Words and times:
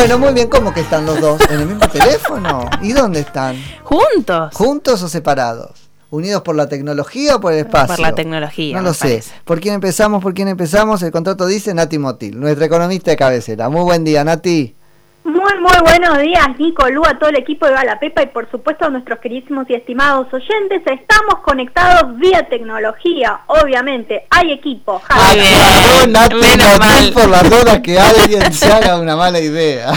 Bueno, 0.00 0.18
muy 0.18 0.32
bien, 0.32 0.48
¿cómo 0.48 0.72
que 0.72 0.80
están 0.80 1.04
los 1.04 1.20
dos? 1.20 1.42
¿En 1.50 1.60
el 1.60 1.66
mismo 1.66 1.86
teléfono? 1.86 2.70
¿Y 2.80 2.94
dónde 2.94 3.20
están? 3.20 3.54
Juntos. 3.84 4.54
¿Juntos 4.54 5.02
o 5.02 5.10
separados? 5.10 5.90
¿Unidos 6.08 6.40
por 6.40 6.56
la 6.56 6.70
tecnología 6.70 7.36
o 7.36 7.40
por 7.40 7.52
el 7.52 7.58
espacio? 7.58 7.96
Por 7.96 8.00
la 8.00 8.14
tecnología. 8.14 8.78
No 8.78 8.82
lo 8.82 8.94
sé. 8.94 9.22
¿Por 9.44 9.60
quién 9.60 9.74
empezamos? 9.74 10.22
¿Por 10.22 10.32
quién 10.32 10.48
empezamos? 10.48 11.02
El 11.02 11.12
contrato 11.12 11.46
dice 11.46 11.74
Nati 11.74 11.98
Motil, 11.98 12.40
nuestra 12.40 12.64
economista 12.64 13.10
de 13.10 13.18
cabecera. 13.18 13.68
Muy 13.68 13.82
buen 13.82 14.02
día, 14.02 14.24
Nati. 14.24 14.74
Muy, 15.30 15.60
muy 15.60 15.78
buenos 15.84 16.18
días, 16.18 16.48
Nico, 16.58 16.90
Lu, 16.90 17.04
a 17.06 17.16
todo 17.16 17.30
el 17.30 17.36
equipo 17.36 17.64
de 17.64 17.72
La 17.72 18.00
Pepa 18.00 18.22
y 18.22 18.26
por 18.26 18.50
supuesto 18.50 18.86
a 18.86 18.90
nuestros 18.90 19.20
queridísimos 19.20 19.64
y 19.68 19.74
estimados 19.74 20.26
oyentes. 20.32 20.82
Estamos 20.84 21.44
conectados 21.44 22.18
vía 22.18 22.48
tecnología, 22.48 23.42
obviamente. 23.46 24.26
Hay 24.28 24.50
equipo. 24.50 25.00
Ay, 25.08 25.40
por 27.14 27.28
las 27.28 27.48
dudas 27.48 27.78
que 27.78 27.96
alguien 27.96 28.52
se 28.52 28.72
haga 28.72 28.98
una 28.98 29.14
mala 29.14 29.38
idea. 29.38 29.92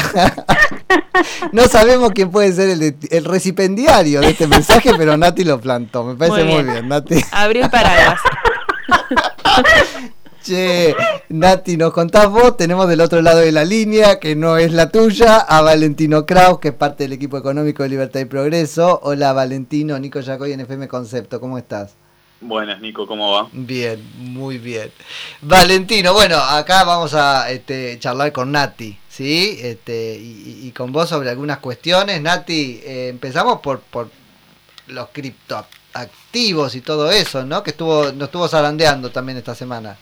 no 1.51 1.63
sabemos 1.63 2.11
quién 2.11 2.29
puede 2.29 2.51
ser 2.51 2.69
el, 2.69 2.95
el, 3.09 3.25
recipendiario 3.25 4.21
de 4.21 4.29
este 4.29 4.45
mensaje, 4.45 4.91
pero 4.95 5.17
Nati 5.17 5.43
lo 5.43 5.59
plantó. 5.59 6.03
Me 6.03 6.13
parece 6.13 6.43
muy 6.43 6.63
bien, 6.63 6.87
Nati. 6.87 7.15
Abrió 7.31 7.71
paraguas. 7.71 8.19
Che, 10.43 10.93
Nati, 11.29 11.77
nos 11.77 11.93
contás 11.93 12.29
vos, 12.29 12.57
tenemos 12.57 12.89
del 12.89 12.99
otro 12.99 13.21
lado 13.21 13.39
de 13.39 13.53
la 13.53 13.63
línea, 13.63 14.19
que 14.19 14.35
no 14.35 14.57
es 14.57 14.73
la 14.73 14.89
tuya, 14.89 15.37
a 15.37 15.61
Valentino 15.61 16.25
Kraus, 16.25 16.59
que 16.59 16.67
es 16.67 16.73
parte 16.73 17.05
del 17.05 17.13
equipo 17.13 17.37
económico 17.37 17.81
de 17.81 17.87
Libertad 17.87 18.19
y 18.19 18.25
Progreso. 18.25 18.99
Hola 19.03 19.31
Valentino, 19.31 19.97
Nico 19.99 20.19
Yacoy 20.19 20.51
en 20.51 20.59
FM 20.59 20.89
Concepto, 20.89 21.39
¿cómo 21.39 21.57
estás? 21.57 21.95
Buenas, 22.41 22.81
Nico, 22.81 23.07
¿cómo 23.07 23.31
va? 23.31 23.47
Bien, 23.53 24.05
muy 24.17 24.57
bien. 24.57 24.91
Valentino, 25.39 26.11
bueno, 26.11 26.35
acá 26.35 26.83
vamos 26.83 27.13
a 27.13 27.49
este, 27.49 27.97
charlar 27.99 28.33
con 28.33 28.51
Nati, 28.51 28.97
¿sí? 29.07 29.57
Este, 29.61 30.17
y, 30.19 30.69
con 30.75 30.91
vos 30.91 31.07
sobre 31.07 31.29
algunas 31.29 31.59
cuestiones. 31.59 32.21
Nati, 32.21 32.81
eh, 32.83 33.07
empezamos 33.07 33.61
por, 33.61 33.79
por 33.79 34.09
los 34.87 35.07
criptoactivos 35.13 36.75
y 36.75 36.81
todo 36.81 37.09
eso, 37.11 37.45
¿no? 37.45 37.63
Que 37.63 37.69
estuvo, 37.69 38.11
nos 38.11 38.27
estuvo 38.27 38.45
zarandeando 38.49 39.09
también 39.09 39.37
esta 39.37 39.55
semana. 39.55 39.97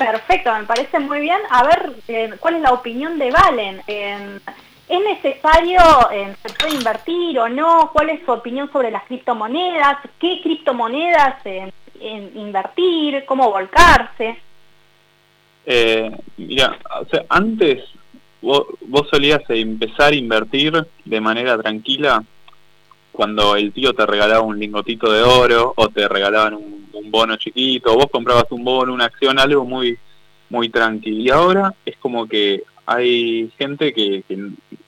Perfecto, 0.00 0.50
me 0.58 0.64
parece 0.64 0.98
muy 0.98 1.20
bien. 1.20 1.38
A 1.50 1.62
ver, 1.62 1.92
eh, 2.08 2.30
¿cuál 2.40 2.54
es 2.56 2.62
la 2.62 2.72
opinión 2.72 3.18
de 3.18 3.30
Valen? 3.30 3.82
Eh, 3.86 4.38
¿Es 4.88 4.98
necesario, 4.98 5.78
eh, 6.10 6.34
invertir 6.72 7.38
o 7.38 7.50
no? 7.50 7.90
¿Cuál 7.92 8.08
es 8.08 8.24
su 8.24 8.32
opinión 8.32 8.72
sobre 8.72 8.90
las 8.90 9.04
criptomonedas? 9.04 9.98
¿Qué 10.18 10.40
criptomonedas 10.42 11.36
invertir? 12.34 13.26
¿Cómo 13.26 13.52
volcarse? 13.52 14.38
mira, 16.38 16.78
antes 17.28 17.84
vos, 18.40 18.66
solías 19.10 19.42
empezar 19.50 20.14
a 20.14 20.16
invertir 20.16 20.72
de 21.04 21.20
manera 21.20 21.58
tranquila 21.58 22.24
cuando 23.12 23.54
el 23.54 23.70
tío 23.72 23.92
te 23.92 24.06
regalaba 24.06 24.40
un 24.40 24.58
lingotito 24.58 25.12
de 25.12 25.22
oro 25.22 25.74
o 25.76 25.88
te 25.88 26.08
regalaban 26.08 26.54
un 26.54 26.79
un 27.02 27.10
bono 27.10 27.36
chiquito, 27.36 27.94
vos 27.94 28.06
comprabas 28.10 28.46
un 28.50 28.64
bono, 28.64 28.92
una 28.92 29.06
acción, 29.06 29.38
algo 29.38 29.64
muy, 29.64 29.98
muy 30.48 30.68
tranquilo. 30.68 31.20
Y 31.20 31.30
ahora 31.30 31.74
es 31.84 31.96
como 31.98 32.26
que 32.26 32.62
hay 32.86 33.50
gente 33.58 33.92
que, 33.92 34.24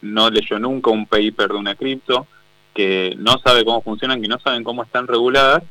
no 0.00 0.30
leyó 0.30 0.58
nunca 0.58 0.90
un 0.90 1.06
paper 1.06 1.50
de 1.50 1.56
una 1.56 1.76
cripto, 1.76 2.26
que 2.74 3.14
no 3.18 3.38
sabe 3.38 3.64
cómo 3.64 3.82
funcionan, 3.82 4.20
que 4.20 4.28
no 4.28 4.40
saben 4.40 4.64
cómo 4.64 4.82
están 4.82 5.06
reguladas, 5.06 5.62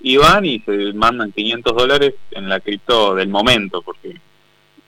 y 0.00 0.16
van 0.16 0.44
y 0.44 0.58
se 0.60 0.92
mandan 0.92 1.32
500 1.32 1.76
dólares 1.76 2.14
en 2.32 2.48
la 2.48 2.60
cripto 2.60 3.14
del 3.14 3.28
momento, 3.28 3.82
porque 3.82 4.20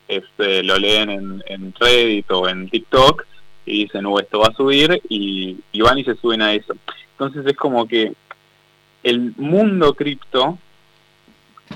este, 0.09 0.62
lo 0.65 0.78
leen 0.78 1.11
en, 1.11 1.45
en 1.47 1.75
Reddit 1.78 2.31
o 2.31 2.48
en 2.48 2.69
TikTok 2.69 3.25
y 3.67 3.84
dicen, 3.84 4.06
oh, 4.06 4.19
esto 4.19 4.41
va 4.41 4.48
a 4.48 4.56
subir, 4.56 5.00
y 5.09 5.56
van 5.81 5.98
y 5.98 6.05
se 6.05 6.17
suben 6.17 6.43
a 6.43 6.55
eso. 6.55 6.75
Entonces 7.12 7.47
es 7.47 7.56
como 7.56 7.87
que 7.87 8.12
el 9.03 9.34
mundo 9.37 9.95
cripto 9.95 10.59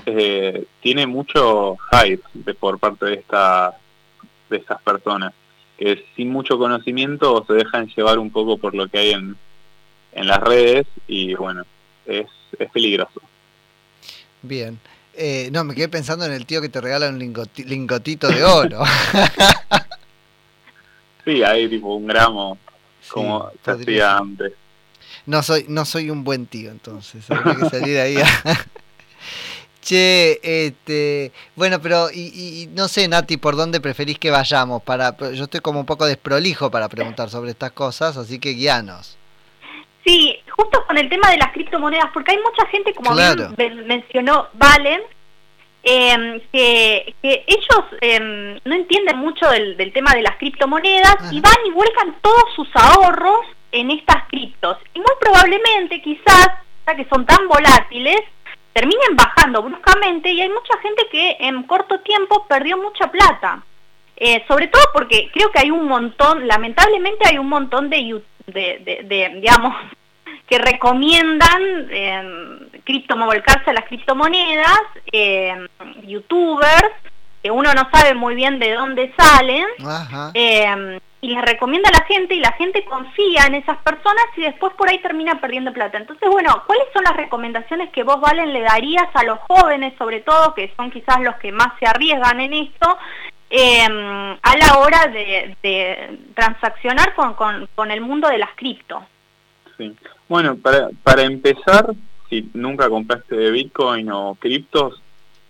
eh, 0.05 0.65
tiene 0.81 1.07
mucho 1.07 1.77
hype 1.91 2.23
de, 2.33 2.53
por 2.53 2.79
parte 2.79 3.05
de, 3.05 3.13
esta, 3.15 3.77
de 4.49 4.57
estas 4.57 4.81
personas, 4.81 5.33
que 5.77 6.05
sin 6.15 6.29
mucho 6.29 6.57
conocimiento 6.57 7.43
se 7.47 7.53
dejan 7.53 7.87
llevar 7.87 8.19
un 8.19 8.31
poco 8.31 8.57
por 8.57 8.75
lo 8.75 8.87
que 8.87 8.99
hay 8.99 9.11
en, 9.11 9.35
en 10.13 10.27
las 10.27 10.39
redes 10.39 10.85
y 11.07 11.33
bueno, 11.35 11.63
es, 12.05 12.27
es 12.59 12.71
peligroso. 12.71 13.21
Bien. 14.41 14.79
Eh, 15.15 15.49
no, 15.51 15.63
me 15.63 15.75
quedé 15.75 15.89
pensando 15.89 16.25
en 16.25 16.33
el 16.33 16.45
tío 16.45 16.61
que 16.61 16.69
te 16.69 16.81
regala 16.81 17.09
un 17.09 17.19
lingotito 17.19 18.27
de 18.27 18.43
oro. 18.43 18.81
sí, 21.25 21.43
hay 21.43 21.69
tipo 21.69 21.95
un 21.95 22.07
gramo, 22.07 22.57
como 23.09 23.51
se 23.63 23.71
hacía 23.71 24.17
antes. 24.17 24.53
No 25.25 25.43
soy, 25.43 25.65
no 25.69 25.85
soy 25.85 26.09
un 26.09 26.23
buen 26.23 26.47
tío, 26.47 26.71
entonces. 26.71 27.29
Habría 27.29 27.55
que 27.55 27.69
salir 27.69 27.99
ahí 27.99 28.17
a, 28.17 28.25
Che, 29.83 30.39
este, 30.41 31.33
bueno, 31.57 31.81
pero 31.81 32.07
y, 32.09 32.69
no 32.71 32.87
sé, 32.87 33.09
Nati, 33.09 33.35
por 33.35 33.57
dónde 33.57 33.81
preferís 33.81 34.17
que 34.17 34.31
vayamos. 34.31 34.81
Para, 34.81 35.15
yo 35.33 35.43
estoy 35.43 35.59
como 35.59 35.81
un 35.81 35.85
poco 35.85 36.05
desprolijo 36.05 36.71
para 36.71 36.87
preguntar 36.87 37.29
sobre 37.29 37.51
estas 37.51 37.73
cosas, 37.73 38.15
así 38.15 38.39
que 38.39 38.51
guíanos. 38.51 39.17
Sí, 40.05 40.39
justo 40.49 40.85
con 40.87 40.97
el 40.97 41.09
tema 41.09 41.29
de 41.31 41.37
las 41.37 41.51
criptomonedas, 41.51 42.11
porque 42.13 42.31
hay 42.31 42.37
mucha 42.37 42.65
gente, 42.67 42.93
como 42.93 43.11
mencionó 43.85 44.47
Valen, 44.53 45.01
em, 45.83 46.39
que, 46.53 47.13
ellos 47.21 47.85
em, 47.99 48.59
no 48.63 48.75
entienden 48.75 49.17
mucho 49.17 49.49
del, 49.49 49.91
tema 49.91 50.13
de 50.13 50.21
las 50.21 50.37
criptomonedas 50.37 51.15
y 51.29 51.41
van 51.41 51.57
y 51.65 51.71
vuelcan 51.71 52.15
todos 52.21 52.45
sus 52.55 52.69
ahorros 52.73 53.45
en 53.73 53.91
estas 53.91 54.29
criptos. 54.29 54.77
Y 54.93 54.99
muy 54.99 55.13
probablemente, 55.19 56.01
quizás, 56.01 56.51
ya 56.87 56.95
que 56.95 57.05
son 57.09 57.25
tan 57.25 57.49
volátiles, 57.49 58.21
terminen 58.73 59.15
bajando 59.15 59.61
bruscamente 59.61 60.31
y 60.31 60.41
hay 60.41 60.49
mucha 60.49 60.77
gente 60.81 61.07
que 61.11 61.37
en 61.39 61.63
corto 61.63 61.99
tiempo 62.01 62.45
perdió 62.47 62.77
mucha 62.77 63.09
plata. 63.09 63.63
Eh, 64.15 64.43
sobre 64.47 64.67
todo 64.67 64.83
porque 64.93 65.29
creo 65.33 65.51
que 65.51 65.59
hay 65.59 65.71
un 65.71 65.87
montón, 65.87 66.47
lamentablemente 66.47 67.27
hay 67.27 67.37
un 67.37 67.49
montón 67.49 67.89
de, 67.89 68.21
de, 68.47 69.31
digamos, 69.35 69.75
que 70.47 70.57
recomiendan 70.57 71.87
eh, 71.89 72.59
a 73.65 73.73
las 73.73 73.85
criptomonedas, 73.85 74.81
eh, 75.11 75.67
youtubers, 76.03 76.91
que 77.41 77.51
uno 77.51 77.73
no 77.73 77.89
sabe 77.91 78.13
muy 78.13 78.35
bien 78.35 78.59
de 78.59 78.73
dónde 78.73 79.13
salen, 79.17 79.65
eh, 80.33 80.99
y 81.23 81.29
les 81.29 81.41
recomienda 81.41 81.87
a 81.87 81.99
la 81.99 82.05
gente 82.05 82.35
y 82.35 82.41
la 82.41 82.51
gente 82.51 82.83
confía 82.83 83.45
en 83.47 83.55
esas 83.55 83.77
personas 83.77 84.25
y 84.35 84.41
después 84.41 84.73
por 84.73 84.89
ahí 84.89 84.99
termina 84.99 85.39
perdiendo 85.39 85.71
plata. 85.71 85.97
Entonces, 85.97 86.29
bueno, 86.29 86.63
¿cuáles 86.67 86.83
son 86.91 87.05
las 87.05 87.15
recomendaciones 87.15 87.91
que 87.91 88.03
vos, 88.03 88.19
Valen, 88.19 88.51
le 88.51 88.59
darías 88.59 89.07
a 89.13 89.23
los 89.23 89.39
jóvenes, 89.39 89.93
sobre 89.97 90.19
todo, 90.19 90.53
que 90.53 90.73
son 90.75 90.91
quizás 90.91 91.21
los 91.21 91.37
que 91.37 91.53
más 91.53 91.79
se 91.79 91.85
arriesgan 91.85 92.41
en 92.41 92.53
esto, 92.53 92.97
em, 93.49 94.37
a 94.41 94.57
la 94.57 94.79
hora 94.79 95.07
de, 95.07 96.19
transaccionar 96.35 97.15
con, 97.15 97.35
con, 97.73 97.91
el 97.91 98.01
mundo 98.01 98.27
de 98.27 98.39
las 98.39 98.53
cripto? 98.55 99.05
Sí. 99.77 99.95
Bueno, 100.27 100.57
para, 100.57 100.89
para 101.03 101.21
empezar, 101.21 101.85
si 102.29 102.49
nunca 102.53 102.89
compraste 102.89 103.37
de 103.37 103.49
Bitcoin 103.49 104.11
o 104.11 104.35
criptos, 104.35 105.01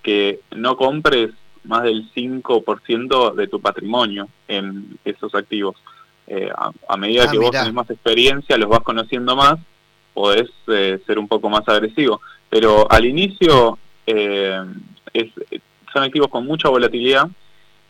que 0.04 0.40
no 0.52 0.78
compres 0.78 1.32
más 1.66 1.84
del 1.84 2.12
5% 2.14 3.34
de 3.36 3.48
tu 3.48 3.60
patrimonio 3.60 4.28
en 4.48 4.98
esos 5.04 5.34
activos. 5.36 5.76
Eh, 6.28 6.50
a, 6.88 6.98
medida 6.98 7.26
ah, 7.28 7.32
que 7.32 7.38
vos 7.38 7.52
tenés 7.52 7.74
más 7.74 7.90
experiencia, 7.90 8.58
los 8.58 8.70
vas 8.70 8.82
conociendo 8.82 9.36
más, 9.36 9.60
podés 10.14 10.50
eh, 10.68 11.02
ser 11.06 11.20
un 11.20 11.28
poco 11.28 11.50
más 11.50 11.68
agresivo. 11.68 12.22
Pero 12.50 12.90
al 12.90 13.06
inicio 13.06 13.78
eh, 14.06 14.64
es, 15.14 15.32
son 15.92 16.04
activos 16.04 16.30
con 16.30 16.46
mucha 16.46 16.70
volatilidad 16.70 17.28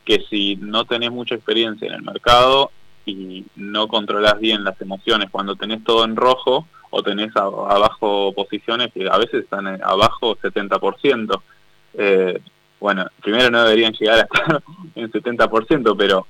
que 0.04 0.24
si 0.28 0.56
no 0.56 0.84
tenés 0.84 1.10
mucha 1.10 1.34
experiencia 1.34 1.88
en 1.88 1.94
el 1.94 2.02
mercado 2.02 2.70
y 3.06 3.44
no 3.56 3.88
controlás 3.88 4.38
bien 4.38 4.64
las 4.64 4.80
emociones 4.80 5.30
cuando 5.30 5.56
tenés 5.56 5.82
todo 5.84 6.04
en 6.04 6.16
rojo 6.16 6.66
o 6.90 7.02
tenés 7.02 7.34
abajo 7.36 8.32
posiciones 8.34 8.92
que 8.92 9.08
a 9.10 9.18
veces 9.18 9.44
están 9.44 9.66
abajo 9.82 10.36
70%, 10.36 11.42
eh, 11.94 12.40
bueno, 12.84 13.06
primero 13.22 13.50
no 13.50 13.64
deberían 13.64 13.94
llegar 13.94 14.18
a 14.18 14.22
estar 14.24 14.62
en 14.94 15.10
70%, 15.10 15.96
pero 15.96 16.26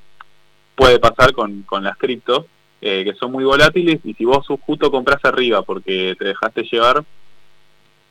puede 0.76 1.00
pasar 1.00 1.32
con, 1.32 1.62
con 1.62 1.82
las 1.82 1.96
criptos, 1.96 2.46
eh, 2.80 3.02
que 3.02 3.12
son 3.14 3.32
muy 3.32 3.42
volátiles, 3.42 3.98
y 4.04 4.14
si 4.14 4.24
vos 4.24 4.46
justo 4.60 4.88
compras 4.88 5.18
arriba 5.24 5.62
porque 5.62 6.14
te 6.16 6.26
dejaste 6.26 6.62
llevar, 6.62 7.04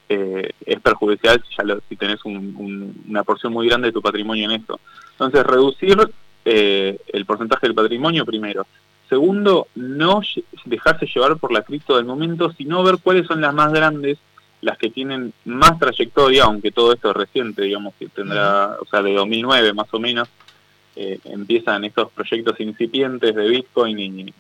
eh, 0.10 0.50
es 0.66 0.80
perjudicial 0.82 1.42
si, 1.48 1.56
ya 1.56 1.98
tenés 1.98 2.20
una 2.26 3.24
porción 3.24 3.54
muy 3.54 3.70
grande 3.70 3.88
de 3.88 3.94
tu 3.94 4.02
patrimonio 4.02 4.44
en 4.44 4.60
esto. 4.60 4.78
Entonces, 5.12 5.46
reducir 5.46 5.98
eh, 6.44 7.00
el 7.14 7.26
porcentaje 7.26 7.68
del 7.68 7.76
patrimonio 7.76 8.26
primero. 8.26 8.68
Segundo, 9.08 9.68
no 9.76 10.20
dejarse 10.66 11.06
llevar 11.06 11.38
por 11.38 11.54
la 11.54 11.62
cripto 11.62 11.96
del 11.96 12.04
momento, 12.04 12.52
sino 12.58 12.84
ver 12.84 12.98
cuáles 13.02 13.26
son 13.26 13.40
las 13.40 13.54
más 13.54 13.72
grandes 13.72 14.18
las 14.64 14.78
que 14.78 14.90
tienen 14.90 15.34
más 15.46 15.78
trayectoria, 15.78 16.46
aunque 16.46 16.72
todo 16.72 16.94
esto 16.94 17.12
es 17.12 17.18
reciente, 17.18 17.64
digamos 17.64 17.94
que 18.00 18.08
tendrá, 18.08 18.78
o 18.80 18.86
sea, 18.86 19.02
de 19.02 19.14
2009 19.14 19.74
más 19.74 19.94
o 19.94 20.00
menos, 20.00 20.30
eh, 20.96 21.20
empiezan 21.26 21.84
estos 21.84 22.12
proyectos 22.12 22.60
incipientes 22.60 23.36
de 23.36 23.48
Bitcoin 23.48 24.00
y, 24.00 24.34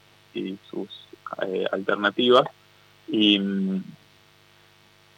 sus 0.70 0.88
eh, 1.46 1.66
alternativas. 1.72 2.48
Y, 3.08 3.40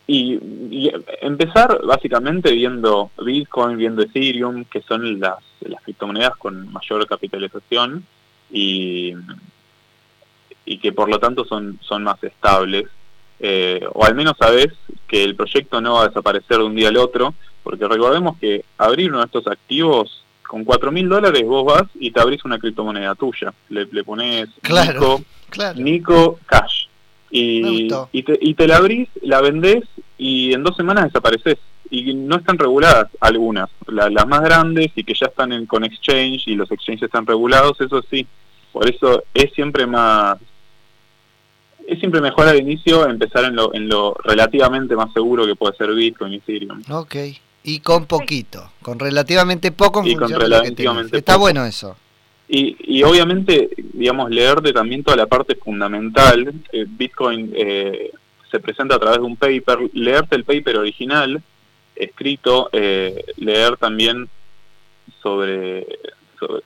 y, 0.07 0.91
empezar 1.21 1.81
básicamente 1.85 2.51
viendo 2.51 3.11
Bitcoin, 3.23 3.77
viendo 3.77 4.01
Ethereum, 4.01 4.65
que 4.65 4.81
son 4.81 5.19
las, 5.19 5.37
las 5.61 5.81
criptomonedas 5.83 6.35
con 6.37 6.71
mayor 6.71 7.05
capitalización 7.07 8.05
y, 8.51 9.13
y 10.65 10.77
que 10.79 10.91
por 10.91 11.09
lo 11.09 11.19
tanto 11.19 11.45
son, 11.45 11.79
son 11.81 12.03
más 12.03 12.21
estables. 12.23 12.85
Eh, 13.39 13.85
o 13.93 14.05
al 14.05 14.15
menos 14.15 14.35
sabes 14.39 14.67
que 15.07 15.23
el 15.23 15.35
proyecto 15.35 15.81
no 15.81 15.95
va 15.95 16.03
a 16.03 16.07
desaparecer 16.07 16.57
de 16.57 16.63
un 16.63 16.75
día 16.75 16.89
al 16.89 16.97
otro, 16.97 17.33
porque 17.63 17.87
recordemos 17.87 18.37
que 18.37 18.63
abrir 18.77 19.09
uno 19.09 19.19
de 19.19 19.25
estos 19.25 19.47
activos 19.47 20.23
con 20.47 20.63
cuatro 20.63 20.91
mil 20.91 21.09
dólares 21.09 21.43
vos 21.45 21.65
vas 21.65 21.83
y 21.95 22.11
te 22.11 22.21
abrís 22.21 22.45
una 22.45 22.59
criptomoneda 22.59 23.15
tuya. 23.15 23.53
Le, 23.69 23.85
le 23.91 24.03
pones 24.03 24.47
claro, 24.61 25.21
Nico, 25.75 26.39
Cash. 26.45 26.85
Y, 27.31 27.89
y, 28.11 28.23
te, 28.23 28.37
y 28.39 28.53
te 28.53 28.67
la 28.67 28.77
abrís, 28.77 29.09
la 29.21 29.41
vendés 29.41 29.83
y 30.17 30.53
en 30.53 30.63
dos 30.63 30.75
semanas 30.75 31.05
desapareces. 31.05 31.57
Y 31.89 32.13
no 32.13 32.37
están 32.37 32.57
reguladas 32.57 33.09
algunas, 33.19 33.69
las 33.87 34.27
más 34.27 34.41
grandes 34.41 34.91
y 34.95 35.03
que 35.03 35.13
ya 35.13 35.27
están 35.27 35.51
en, 35.51 35.65
con 35.65 35.83
exchange 35.83 36.47
y 36.47 36.55
los 36.55 36.71
exchanges 36.71 37.03
están 37.03 37.27
regulados, 37.27 37.79
eso 37.79 38.01
sí. 38.09 38.25
Por 38.71 38.89
eso 38.89 39.23
es 39.33 39.53
siempre 39.53 39.85
más 39.85 40.37
es 41.87 41.99
siempre 41.99 42.21
mejor 42.21 42.47
al 42.47 42.57
inicio 42.57 43.07
empezar 43.07 43.45
en 43.45 43.55
lo, 43.55 43.73
en 43.73 43.87
lo 43.87 44.13
relativamente 44.23 44.95
más 44.95 45.11
seguro 45.13 45.45
que 45.45 45.55
puede 45.55 45.75
ser 45.75 45.93
Bitcoin 45.93 46.33
y 46.33 46.35
Ethereum. 46.37 46.81
Ok, 46.89 47.15
y 47.63 47.79
con 47.79 48.05
poquito, 48.05 48.71
con 48.81 48.99
relativamente 48.99 49.71
poco 49.71 50.01
en 50.01 50.07
y 50.07 50.15
con 50.15 50.29
relativamente 50.29 51.17
Está 51.17 51.37
bueno 51.37 51.65
eso. 51.65 51.95
Y, 52.47 52.77
y 52.79 53.03
obviamente, 53.03 53.69
digamos, 53.93 54.29
leerte 54.29 54.71
también 54.71 55.03
toda 55.03 55.17
la 55.17 55.25
parte 55.25 55.55
fundamental. 55.55 56.53
Eh, 56.71 56.85
Bitcoin 56.87 57.51
eh, 57.55 58.11
se 58.51 58.59
presenta 58.59 58.95
a 58.95 58.99
través 58.99 59.17
de 59.17 59.25
un 59.25 59.35
paper, 59.35 59.79
leerte 59.93 60.35
el 60.35 60.43
paper 60.43 60.77
original 60.77 61.41
escrito, 61.95 62.69
eh, 62.71 63.23
leer 63.37 63.77
también 63.77 64.29
sobre, 65.23 65.87
sobre 66.39 66.61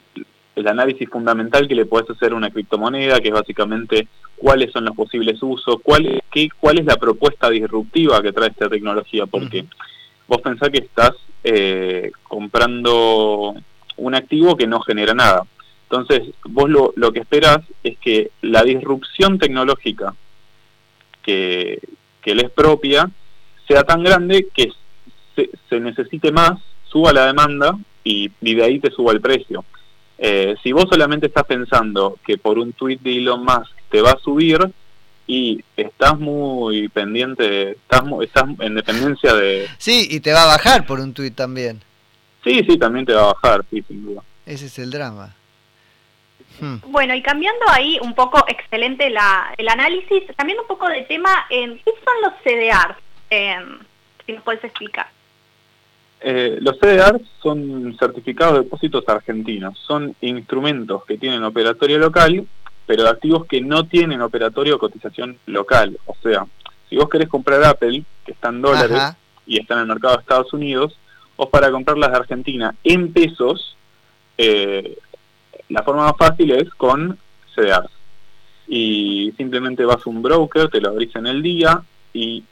el 0.56 0.68
análisis 0.68 1.08
fundamental 1.10 1.68
que 1.68 1.76
le 1.76 1.86
puedes 1.86 2.10
hacer 2.10 2.34
a 2.34 2.36
una 2.36 2.50
criptomoneda, 2.50 3.22
que 3.22 3.30
es 3.30 3.34
básicamente 3.34 4.08
cuáles 4.40 4.72
son 4.72 4.86
los 4.86 4.96
posibles 4.96 5.38
usos, 5.42 5.78
cuál 5.84 6.06
es, 6.06 6.22
qué, 6.32 6.50
cuál 6.60 6.80
es 6.80 6.86
la 6.86 6.98
propuesta 6.98 7.50
disruptiva 7.50 8.22
que 8.22 8.32
trae 8.32 8.50
esta 8.50 8.70
tecnología, 8.70 9.26
porque 9.26 9.66
vos 10.28 10.42
pensás 10.42 10.70
que 10.70 10.80
estás 10.80 11.12
eh, 11.44 12.12
comprando 12.24 13.54
un 13.98 14.16
activo 14.16 14.56
que 14.56 14.68
no 14.68 14.80
genera 14.80 15.14
nada. 15.14 15.44
Entonces, 15.84 16.34
vos 16.46 16.70
lo, 16.70 16.94
lo 16.96 17.12
que 17.12 17.20
esperás 17.20 17.60
es 17.84 17.98
que 17.98 18.32
la 18.42 18.64
disrupción 18.64 19.40
tecnológica 19.40 20.16
que, 21.24 21.80
que 22.22 22.36
le 22.36 22.44
es 22.44 22.52
propia 22.52 23.10
sea 23.68 23.84
tan 23.84 24.04
grande 24.04 24.48
que 24.54 24.72
se, 25.36 25.50
se 25.70 25.80
necesite 25.80 26.32
más, 26.32 26.60
suba 26.86 27.12
la 27.12 27.26
demanda 27.26 27.78
y, 28.04 28.32
y 28.42 28.56
de 28.56 28.64
ahí 28.64 28.80
te 28.80 28.92
suba 28.92 29.12
el 29.12 29.22
precio. 29.22 29.66
Eh, 30.18 30.56
si 30.62 30.72
vos 30.72 30.86
solamente 30.90 31.28
estás 31.28 31.46
pensando 31.46 32.18
que 32.26 32.38
por 32.38 32.60
un 32.60 32.74
tweet 32.74 33.00
de 33.02 33.18
Elon 33.18 33.44
Musk 33.44 33.79
te 33.90 34.02
va 34.02 34.12
a 34.12 34.20
subir 34.20 34.60
y 35.28 35.64
estás 35.78 36.18
muy 36.18 36.90
pendiente, 36.90 37.72
estás, 37.72 38.04
estás 38.22 38.46
en 38.60 38.76
dependencia 38.76 39.34
de... 39.34 39.68
Sí, 39.78 40.08
y 40.10 40.20
te 40.22 40.34
va 40.34 40.44
a 40.44 40.58
bajar 40.58 40.86
por 40.86 41.00
un 41.00 41.14
tweet 41.14 41.32
también. 41.32 41.82
Sí, 42.44 42.64
sí, 42.68 42.78
también 42.78 43.06
te 43.06 43.14
va 43.14 43.22
a 43.22 43.34
bajar, 43.34 43.64
sí, 43.70 43.84
sin 43.88 44.04
duda. 44.04 44.24
Ese 44.46 44.66
es 44.66 44.80
el 44.80 44.90
drama. 44.90 45.36
Hmm. 46.60 46.78
Bueno, 46.88 47.14
y 47.14 47.22
cambiando 47.22 47.66
ahí 47.70 48.00
un 48.02 48.16
poco, 48.16 48.44
excelente 48.48 49.10
la, 49.10 49.54
el 49.58 49.70
análisis, 49.70 50.24
cambiando 50.36 50.64
un 50.64 50.68
poco 50.68 50.88
de 50.88 51.04
tema, 51.04 51.46
¿qué 51.50 51.68
son 51.86 52.22
los 52.24 52.34
CDRs? 52.44 52.98
Eh, 53.30 53.58
si 54.26 54.34
nos 54.34 54.44
puedes 54.44 54.64
explicar. 54.64 55.08
Eh, 56.22 56.58
los 56.60 56.78
CDR 56.80 57.22
son 57.42 57.96
certificados 57.98 58.56
de 58.56 58.64
depósitos 58.64 59.08
argentinos, 59.08 59.80
son 59.80 60.16
instrumentos 60.20 61.06
que 61.06 61.18
tienen 61.18 61.44
operatorio 61.44 61.98
local, 61.98 62.46
pero 62.90 63.04
de 63.04 63.10
activos 63.10 63.46
que 63.46 63.62
no 63.62 63.86
tienen 63.86 64.20
operatorio 64.20 64.78
o 64.78 64.80
cotización 64.80 65.38
local. 65.46 66.00
O 66.08 66.16
sea, 66.24 66.48
si 66.90 66.96
vos 66.96 67.08
querés 67.08 67.30
comprar 67.30 67.64
Apple, 67.64 68.04
que 68.26 68.32
está 68.32 68.50
en 68.50 68.64
dólares 68.64 69.16
y 69.46 69.60
está 69.60 69.76
en 69.76 69.82
el 69.82 69.86
mercado 69.86 70.16
de 70.16 70.22
Estados 70.22 70.52
Unidos, 70.54 70.98
o 71.36 71.48
para 71.52 71.70
comprarlas 71.70 72.10
de 72.10 72.18
Argentina 72.18 72.74
en 72.84 73.14
pesos, 73.14 73.78
eh, 74.40 74.98
la 75.70 75.84
forma 75.84 76.06
más 76.06 76.18
fácil 76.18 76.50
es 76.50 76.68
con 76.72 77.16
CDR. 77.54 77.88
Y 78.68 79.34
simplemente 79.38 79.86
vas 79.86 80.04
a 80.04 80.10
un 80.10 80.24
broker, 80.24 80.70
te 80.70 80.82
lo 80.82 80.90
abrís 80.90 81.16
en 81.16 81.28
el 81.28 81.44
día 81.44 81.84
y 82.12 82.44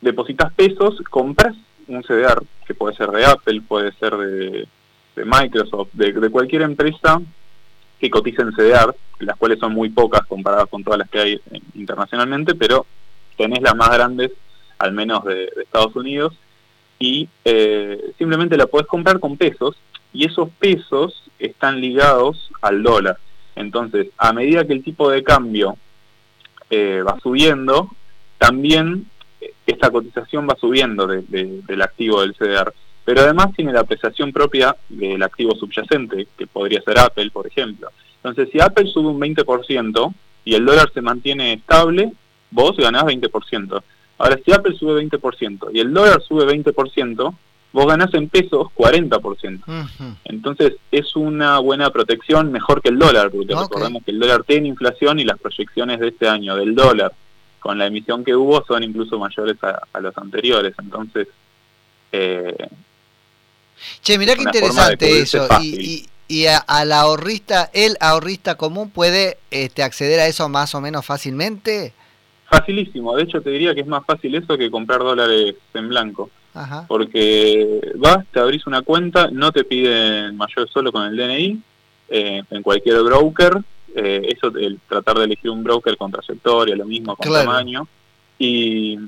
depositas 0.00 0.52
pesos, 0.54 1.00
compras 1.08 1.54
un 1.86 2.02
CDR, 2.02 2.42
que 2.66 2.74
puede 2.74 2.96
ser 2.96 3.10
de 3.10 3.24
Apple, 3.24 3.62
puede 3.68 3.92
ser 3.92 4.16
de, 4.16 4.66
Microsoft, 5.24 5.90
de, 5.92 6.30
cualquier 6.30 6.62
empresa 6.62 7.22
que 8.00 8.10
cotice 8.10 8.42
en 8.42 8.52
CDR, 8.52 8.94
las 9.20 9.36
cuales 9.36 9.58
son 9.58 9.72
muy 9.72 9.88
pocas 9.88 10.26
comparadas 10.26 10.68
con 10.68 10.84
todas 10.84 10.98
las 10.98 11.08
que 11.08 11.18
hay 11.18 11.40
internacionalmente, 11.74 12.54
pero 12.54 12.86
tenés 13.36 13.62
las 13.62 13.74
más 13.74 13.90
grandes, 13.90 14.32
al 14.78 14.92
menos 14.92 15.24
de, 15.24 15.50
Estados 15.62 15.94
Unidos, 15.96 16.34
y 16.98 17.28
eh, 17.44 18.12
simplemente 18.18 18.56
la 18.56 18.66
podés 18.66 18.86
comprar 18.86 19.20
con 19.20 19.36
pesos, 19.36 19.76
y 20.12 20.26
esos 20.26 20.48
pesos 20.58 21.24
están 21.38 21.80
ligados 21.80 22.50
al 22.62 22.82
dólar. 22.82 23.18
Entonces, 23.54 24.08
a 24.18 24.32
medida 24.32 24.66
que 24.66 24.72
el 24.74 24.84
tipo 24.84 25.10
de 25.10 25.22
cambio 25.22 25.76
eh, 26.70 27.02
va 27.06 27.18
subiendo, 27.20 27.90
también 28.38 29.06
esta 29.66 29.90
cotización 29.90 30.46
va 30.48 30.56
subiendo 30.56 31.06
del 31.06 31.82
activo 31.82 32.20
del 32.20 32.34
CDR, 32.34 32.72
pero 33.06 33.20
además 33.20 33.54
tiene 33.54 33.72
la 33.72 33.80
apreciación 33.80 34.32
propia 34.32 34.76
del 34.88 35.22
activo 35.22 35.54
subyacente, 35.54 36.26
que 36.36 36.46
podría 36.48 36.82
ser 36.82 36.98
Apple, 36.98 37.30
por 37.30 37.46
ejemplo. 37.46 37.88
Entonces, 38.16 38.48
si 38.52 38.60
Apple 38.60 38.90
sube 38.92 39.08
un 39.08 39.20
20% 39.20 40.14
y 40.44 40.54
el 40.54 40.66
dólar 40.66 40.90
se 40.92 41.00
mantiene 41.00 41.52
estable, 41.52 42.12
vos 42.50 42.76
ganás 42.76 43.04
20%. 43.04 43.82
Ahora, 44.18 44.38
si 44.44 44.52
Apple 44.52 44.74
sube 44.76 45.00
20% 45.00 45.70
y 45.72 45.78
el 45.78 45.94
dólar 45.94 46.20
sube 46.20 46.44
20%, 46.46 47.36
vos 47.72 47.86
ganás 47.86 48.12
en 48.14 48.28
pesos 48.28 48.66
40%. 48.74 50.16
Entonces, 50.24 50.72
es 50.90 51.14
una 51.14 51.60
buena 51.60 51.90
protección, 51.90 52.50
mejor 52.50 52.82
que 52.82 52.88
el 52.88 52.98
dólar, 52.98 53.30
porque 53.30 53.54
recordemos 53.54 54.02
que 54.02 54.10
el 54.10 54.18
dólar 54.18 54.42
tiene 54.42 54.66
inflación 54.66 55.20
y 55.20 55.24
las 55.24 55.38
proyecciones 55.38 56.00
de 56.00 56.08
este 56.08 56.26
año 56.26 56.56
del 56.56 56.74
dólar 56.74 57.12
con 57.60 57.78
la 57.78 57.86
emisión 57.86 58.24
que 58.24 58.34
hubo 58.34 58.64
son 58.64 58.82
incluso 58.82 59.16
mayores 59.20 59.58
a, 59.62 60.00
los 60.00 60.18
anteriores. 60.18 60.74
Entonces, 60.78 61.28
eh, 62.10 62.68
che, 64.02 64.18
mirá 64.18 64.34
qué 64.34 64.42
interesante 64.42 65.20
eso. 65.20 65.46
Y, 65.62 66.06
y, 66.28 66.46
a, 66.46 66.58
al 66.58 66.92
ahorrista, 66.92 67.70
el 67.72 67.96
ahorrista 68.00 68.56
común 68.56 68.90
puede 68.90 69.38
este, 69.50 69.82
acceder 69.82 70.20
a 70.20 70.26
eso 70.26 70.48
más 70.48 70.74
o 70.74 70.80
menos 70.80 71.04
fácilmente. 71.04 71.92
Facilísimo. 72.48 73.16
De 73.16 73.24
hecho, 73.24 73.40
te 73.40 73.50
diría 73.50 73.74
que 73.74 73.80
es 73.80 73.86
más 73.86 74.04
fácil 74.04 74.34
eso 74.34 74.56
que 74.56 74.70
comprar 74.70 75.00
dólares 75.00 75.54
en 75.74 75.88
blanco. 75.88 76.30
Porque 76.88 77.92
vas, 77.96 78.24
te 78.32 78.40
abrís 78.40 78.66
una 78.66 78.80
cuenta, 78.80 79.28
no 79.30 79.52
te 79.52 79.64
piden 79.64 80.36
mayor 80.36 80.68
solo 80.70 80.90
con 80.90 81.04
el 81.04 81.16
DNI, 81.16 81.60
eh, 82.08 82.42
en 82.50 82.62
cualquier 82.62 83.02
broker, 83.02 83.62
eh, 83.94 84.22
eso, 84.34 84.48
el 84.56 84.78
tratar 84.88 85.18
de 85.18 85.24
elegir 85.24 85.50
un 85.50 85.62
broker 85.62 85.96
con 85.98 86.10
trayectoria, 86.10 86.74
lo 86.76 86.86
mismo, 86.86 87.14
con 87.14 87.30
tamaño, 87.30 87.86
y, 88.38 88.98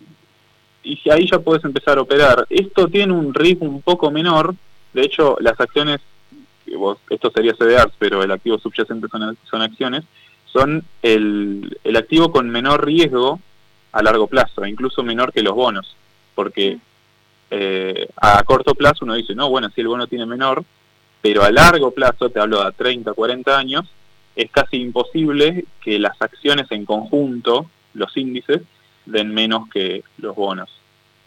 y 0.88 1.11
ahí 1.11 1.28
ya 1.30 1.38
puedes 1.38 1.64
empezar 1.64 1.99
a 1.99 2.02
operar. 2.02 2.47
Esto 2.49 2.88
tiene 2.88 3.12
un 3.12 3.35
ritmo 3.35 3.68
un 3.68 3.83
poco 3.83 4.11
menor, 4.11 4.54
de 4.92 5.02
hecho, 5.02 5.37
las 5.40 5.61
acciones, 5.61 6.00
esto 7.11 7.30
sería 7.30 7.54
CDRs, 7.54 7.92
pero 7.99 8.23
el 8.23 8.30
activo 8.30 8.59
subyacente 8.59 9.09
son, 9.09 9.37
son 9.49 9.62
acciones, 9.62 10.04
son 10.47 10.83
el, 11.02 11.78
el 11.85 11.97
activo 11.97 12.33
con 12.33 12.49
menor 12.49 12.85
riesgo 12.85 13.38
a 13.92 14.02
largo 14.02 14.26
plazo, 14.26 14.64
incluso 14.66 15.02
menor 15.02 15.33
que 15.33 15.42
los 15.42 15.54
bonos, 15.54 15.95
porque 16.35 16.78
eh, 17.50 18.09
a 18.16 18.42
corto 18.45 18.75
plazo 18.75 19.04
uno 19.04 19.14
dice, 19.14 19.35
no, 19.35 19.50
bueno, 19.50 19.68
si 19.75 19.80
el 19.83 19.88
bono 19.88 20.07
tiene 20.07 20.26
menor, 20.26 20.64
pero 21.21 21.42
a 21.42 21.50
largo 21.50 21.90
plazo, 21.90 22.30
te 22.30 22.40
hablo 22.40 22.64
de 22.64 22.73
30, 22.73 23.12
40 23.12 23.59
años, 23.59 23.87
es 24.37 24.50
casi 24.50 24.78
imposible 24.78 25.64
que 25.83 25.99
las 25.99 26.21
acciones 26.23 26.71
en 26.71 26.85
conjunto, 26.87 27.68
los 27.95 28.16
índices, 28.16 28.62
den 29.11 29.33
menos 29.33 29.69
que 29.71 30.03
los 30.19 30.35
bonos. 30.35 30.71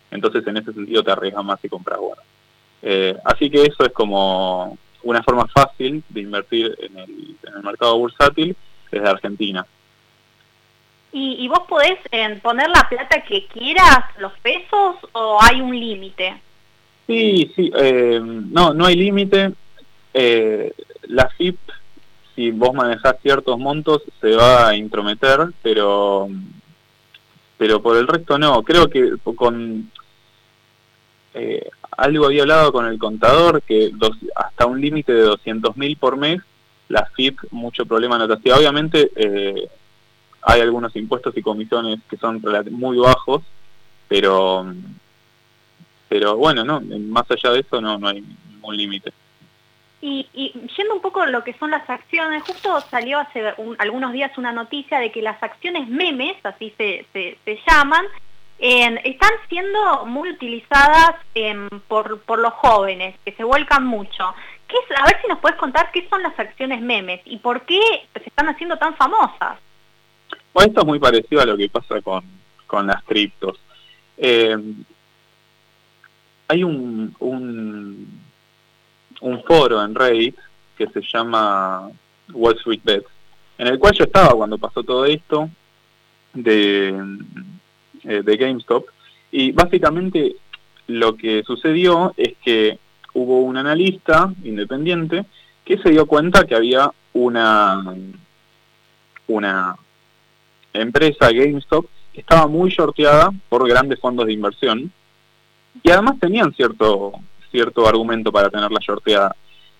Entonces, 0.09 0.45
en 0.47 0.57
ese 0.57 0.73
sentido, 0.73 1.03
te 1.03 1.11
arriesgas 1.11 1.43
más 1.43 1.59
y 1.63 1.69
compras 1.69 1.99
bonos. 1.99 2.23
Eh, 2.81 3.15
así 3.25 3.49
que 3.49 3.63
eso 3.63 3.85
es 3.85 3.91
como 3.93 4.77
una 5.03 5.23
forma 5.23 5.47
fácil 5.47 6.03
de 6.09 6.21
invertir 6.21 6.75
en 6.81 6.97
el, 6.97 7.35
mercado 7.63 7.97
bursátil 7.97 8.55
desde 8.91 9.07
Argentina. 9.07 9.65
¿Y, 11.13 11.45
vos 11.49 11.63
podés 11.67 11.99
eh, 12.11 12.39
poner 12.41 12.69
la 12.69 12.87
plata 12.87 13.21
que 13.23 13.45
quieras, 13.47 13.99
los 14.17 14.31
pesos, 14.39 14.95
o 15.11 15.37
hay 15.41 15.59
un 15.59 15.77
límite? 15.77 16.41
Sí, 17.05 17.51
sí, 17.53 17.69
eh, 17.75 18.21
no, 18.23 18.73
no 18.73 18.85
hay 18.85 18.95
límite 18.95 19.51
eh, 20.13 20.73
la 21.03 21.29
FIP, 21.29 21.57
si 22.35 22.51
vos 22.51 22.73
manejás 22.73 23.17
ciertos 23.21 23.57
montos, 23.57 24.01
se 24.19 24.35
va 24.35 24.69
a 24.69 24.75
intrometer, 24.75 25.51
pero 25.61 26.29
pero 27.61 27.79
por 27.79 27.95
el 27.95 28.07
resto 28.07 28.39
no. 28.39 28.63
Creo 28.63 28.89
que 28.89 29.17
con 29.35 29.91
eh, 31.35 31.69
algo 31.91 32.25
había 32.25 32.41
hablado 32.41 32.73
con 32.73 32.87
el 32.87 32.97
contador 32.97 33.61
que 33.61 33.91
hasta 34.35 34.65
un 34.65 34.81
límite 34.81 35.13
de 35.13 35.21
200 35.21 35.77
mil 35.77 35.95
por 35.95 36.17
mes, 36.17 36.41
la 36.89 37.05
FIP 37.15 37.37
mucho 37.51 37.85
problema 37.85 38.17
no 38.17 38.27
te 38.27 38.33
hacía. 38.33 38.57
Obviamente 38.57 39.11
eh, 39.15 39.69
hay 40.41 40.61
algunos 40.61 40.95
impuestos 40.95 41.37
y 41.37 41.43
comisiones 41.43 41.99
que 42.09 42.17
son 42.17 42.41
muy 42.71 42.97
bajos, 42.97 43.43
pero 44.07 44.65
pero 46.09 46.37
bueno, 46.37 46.65
no, 46.65 46.81
más 46.81 47.29
allá 47.29 47.51
de 47.51 47.59
eso 47.59 47.79
no, 47.79 47.99
no 47.99 48.07
hay 48.07 48.23
ningún 48.49 48.75
límite. 48.75 49.13
Y, 50.01 50.27
y, 50.33 50.51
yendo 50.75 50.95
un 50.95 51.01
poco 51.01 51.23
lo 51.27 51.43
que 51.43 51.53
son 51.53 51.69
las 51.69 51.87
acciones, 51.87 52.41
justo 52.43 52.81
salió 52.81 53.19
hace 53.19 53.53
algunos 53.77 54.13
días 54.13 54.35
una 54.37 54.51
noticia 54.51 54.99
de 54.99 55.11
que 55.11 55.21
las 55.21 55.41
acciones 55.43 55.87
memes, 55.87 56.35
así 56.43 56.73
se, 56.75 57.05
se, 57.13 57.59
llaman, 57.67 58.03
están 58.57 59.31
siendo 59.47 60.05
muy 60.07 60.31
utilizadas 60.31 61.15
por, 61.87 62.19
por 62.21 62.39
los 62.39 62.53
jóvenes, 62.53 63.15
que 63.23 63.33
se 63.33 63.43
vuelcan 63.43 63.85
mucho. 63.85 64.33
¿Qué 64.67 64.75
es, 64.75 64.99
a 64.99 65.05
ver 65.05 65.21
si 65.21 65.27
nos 65.27 65.39
puedes 65.39 65.59
contar 65.59 65.91
qué 65.91 66.07
son 66.09 66.23
las 66.23 66.37
acciones 66.39 66.81
memes 66.81 67.21
y 67.25 67.37
por 67.37 67.61
qué 67.65 67.79
se 68.13 68.27
están 68.27 68.49
haciendo 68.49 68.77
tan 68.77 68.95
famosas. 68.95 69.59
Bueno, 70.53 70.69
esto 70.69 70.81
es 70.81 70.87
muy 70.87 70.99
parecido 70.99 71.41
a 71.41 71.45
lo 71.45 71.57
que 71.57 71.69
pasa 71.69 72.01
con, 72.01 72.23
con 72.65 72.87
las 72.87 73.03
criptos. 73.03 73.59
Eh, 74.17 74.57
hay 76.47 76.63
un 76.63 77.15
un 79.21 79.43
foro 79.43 79.83
en 79.83 79.95
Reddit 79.95 80.35
que 80.77 80.87
se 80.87 81.01
llama 81.01 81.89
Wall 82.33 82.57
Street 82.57 82.81
Bets, 82.83 83.07
en 83.57 83.67
el 83.67 83.79
cual 83.79 83.93
yo 83.93 84.03
estaba 84.05 84.33
cuando 84.33 84.57
pasó 84.57 84.83
todo 84.83 85.05
esto 85.05 85.49
de, 86.33 86.89
eh, 88.03 88.21
de 88.23 88.37
GameStop, 88.37 88.85
y 89.31 89.51
básicamente 89.51 90.35
lo 90.87 91.15
que 91.15 91.43
sucedió 91.43 92.13
es 92.17 92.33
que 92.43 92.79
hubo 93.13 93.41
un 93.41 93.57
analista 93.57 94.33
independiente 94.43 95.25
que 95.63 95.77
se 95.77 95.91
dio 95.91 96.05
cuenta 96.05 96.45
que 96.45 96.55
había 96.55 96.91
una, 97.13 97.95
una 99.27 99.75
empresa 100.73 101.31
GameStop 101.31 101.85
que 102.13 102.21
estaba 102.21 102.47
muy 102.47 102.69
shorteada 102.69 103.31
por 103.49 103.67
grandes 103.67 103.99
fondos 103.99 104.25
de 104.25 104.33
inversión 104.33 104.91
y 105.83 105.89
además 105.89 106.19
tenían 106.19 106.53
cierto 106.53 107.13
cierto 107.51 107.87
argumento 107.87 108.31
para 108.31 108.49
tener 108.49 108.71
la 108.71 108.79
shorteada. 108.79 109.35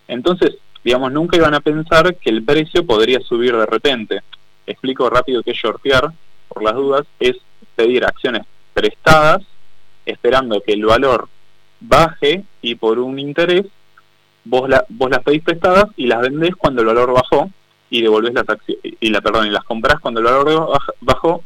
Entonces, 0.08 0.58
digamos, 0.84 1.12
nunca 1.12 1.38
iban 1.38 1.54
a 1.54 1.62
pensar 1.62 2.16
que 2.18 2.30
el 2.30 2.44
precio 2.44 2.86
podría 2.86 3.20
subir 3.22 3.56
de 3.56 3.66
repente. 3.66 4.22
Explico 4.68 5.10
rápido 5.10 5.44
que 5.44 5.54
shortear, 5.54 6.12
por 6.48 6.64
las 6.64 6.76
dudas, 6.76 7.08
es 7.20 7.38
pedir 7.76 8.06
acciones 8.06 8.44
prestadas 8.74 9.42
esperando 10.06 10.62
que 10.62 10.74
el 10.74 10.86
valor 10.86 11.30
baje 11.80 12.44
y 12.62 12.76
por 12.76 13.00
un 13.00 13.20
interés 13.20 13.66
vos 14.44 14.70
las 14.70 15.24
pedís 15.24 15.44
prestadas 15.44 15.86
y 15.96 16.08
las 16.08 16.22
vendés 16.22 16.56
cuando 16.56 16.82
el 16.82 16.88
valor 16.88 17.14
bajó 17.14 17.50
y 17.90 18.02
devolvés 18.02 18.34
las 18.34 18.48
acciones 18.48 18.94
y 19.00 19.10
la 19.10 19.22
perdón 19.22 19.48
y 19.48 19.52
las 19.52 19.64
compras 19.64 20.00
cuando 20.00 20.20
el 20.20 20.26
valor 20.26 20.80
bajó 21.02 21.44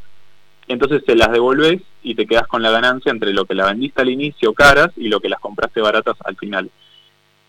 entonces 0.68 1.04
se 1.06 1.16
las 1.16 1.32
devolves 1.32 1.82
y 2.02 2.16
te 2.16 2.26
quedas 2.26 2.48
con 2.48 2.62
la 2.62 2.72
ganancia 2.72 3.12
entre 3.12 3.34
lo 3.34 3.46
que 3.46 3.56
la 3.56 3.68
vendiste 3.68 4.02
al 4.02 4.10
inicio 4.10 4.54
caras 4.54 4.92
y 4.96 5.08
lo 5.10 5.20
que 5.20 5.30
las 5.30 5.40
compraste 5.40 5.82
baratas 5.82 6.16
al 6.24 6.36
final. 6.36 6.70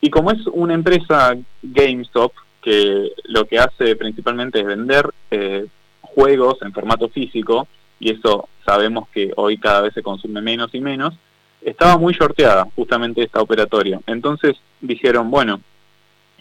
Y 0.00 0.10
como 0.10 0.30
es 0.30 0.46
una 0.48 0.74
empresa 0.74 1.36
GameStop, 1.62 2.32
que 2.60 3.12
lo 3.24 3.46
que 3.46 3.58
hace 3.58 3.96
principalmente 3.96 4.60
es 4.60 4.66
vender 4.66 5.08
eh, 5.30 5.66
juegos 6.00 6.58
en 6.62 6.72
formato 6.72 7.08
físico, 7.08 7.68
y 7.98 8.10
eso 8.10 8.48
sabemos 8.64 9.08
que 9.08 9.32
hoy 9.36 9.56
cada 9.56 9.82
vez 9.82 9.94
se 9.94 10.02
consume 10.02 10.42
menos 10.42 10.74
y 10.74 10.80
menos, 10.80 11.14
estaba 11.62 11.96
muy 11.96 12.12
shorteada 12.12 12.66
justamente 12.76 13.22
esta 13.22 13.40
operatoria. 13.40 14.00
Entonces 14.06 14.56
dijeron, 14.80 15.30
bueno, 15.30 15.60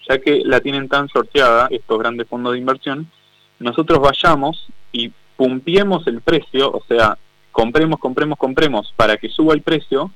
ya 0.08 0.20
que 0.20 0.42
la 0.44 0.60
tienen 0.60 0.90
tan 0.90 1.08
sorteada 1.10 1.68
estos 1.72 1.98
grandes 2.00 2.28
fondos 2.28 2.54
de 2.54 2.60
inversión, 2.60 3.10
nosotros 3.60 4.00
vayamos 4.00 4.68
y 4.92 5.12
pumpiemos 5.38 6.08
el 6.08 6.22
precio, 6.22 6.72
o 6.72 6.84
sea, 6.88 7.18
compremos, 7.52 8.00
compremos, 8.00 8.38
compremos 8.38 8.94
para 8.96 9.18
que 9.18 9.30
suba 9.30 9.54
el 9.54 9.62
precio 9.62 10.12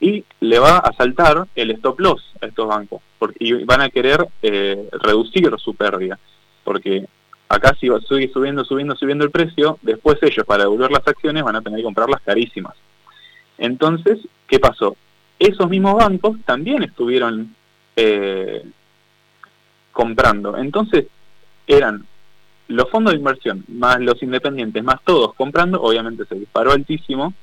y 0.00 0.24
le 0.40 0.58
va 0.58 0.78
a 0.78 0.92
saltar 0.94 1.46
el 1.54 1.70
stop 1.72 2.00
loss 2.00 2.22
a 2.40 2.46
estos 2.46 2.66
bancos 2.66 3.00
porque, 3.18 3.36
y 3.40 3.64
van 3.64 3.82
a 3.82 3.90
querer 3.90 4.26
eh, 4.42 4.88
reducir 5.00 5.52
su 5.58 5.74
pérdida 5.74 6.18
porque 6.64 7.06
acá 7.48 7.76
si 7.78 7.88
sigue 8.08 8.30
subiendo, 8.32 8.64
subiendo, 8.64 8.96
subiendo 8.96 9.24
el 9.24 9.30
precio, 9.30 9.78
después 9.82 10.18
ellos 10.22 10.46
para 10.46 10.64
devolver 10.64 10.90
las 10.90 11.06
acciones 11.06 11.42
van 11.42 11.56
a 11.56 11.60
tener 11.60 11.78
que 11.78 11.84
comprarlas 11.84 12.22
carísimas. 12.22 12.74
Entonces, 13.58 14.18
¿qué 14.48 14.58
pasó? 14.58 14.96
Esos 15.38 15.68
mismos 15.68 15.96
bancos 15.96 16.38
también 16.46 16.82
estuvieron 16.82 17.54
eh, 17.96 18.64
comprando. 19.92 20.56
Entonces, 20.56 21.06
eran 21.66 22.06
los 22.72 22.90
fondos 22.90 23.12
de 23.12 23.18
inversión, 23.18 23.64
más 23.68 24.00
los 24.00 24.22
independientes, 24.22 24.82
más 24.82 25.02
todos 25.04 25.34
comprando, 25.34 25.80
obviamente 25.82 26.24
se 26.26 26.34
disparó 26.34 26.72
altísimo. 26.72 27.34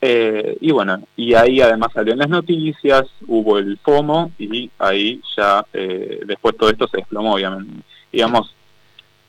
Eh, 0.00 0.58
y 0.60 0.72
bueno, 0.72 1.00
y 1.16 1.34
ahí 1.34 1.60
además 1.60 1.92
salió 1.92 2.12
en 2.12 2.18
las 2.18 2.28
noticias, 2.28 3.04
hubo 3.28 3.58
el 3.58 3.78
FOMO 3.78 4.32
y 4.36 4.68
ahí 4.78 5.20
ya 5.36 5.64
eh, 5.72 6.20
después 6.26 6.56
todo 6.56 6.70
esto 6.70 6.88
se 6.88 6.98
desplomó, 6.98 7.34
obviamente. 7.34 7.84
Digamos, 8.10 8.54